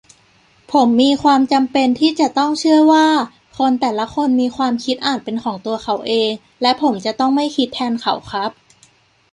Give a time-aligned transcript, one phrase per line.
[0.71, 3.07] ผมมีความจำเป็นที่จะต้องเชื่อว่า
[3.57, 6.31] คนแต่ละคนมีความคิดอ่านเป็นของตัวเขาเอง
[6.61, 8.51] และผมจะต้องไม่คิดแทนเขาครับ